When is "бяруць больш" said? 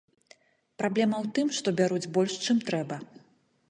1.83-2.33